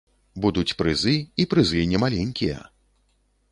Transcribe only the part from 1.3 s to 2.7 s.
і прызы немаленькія.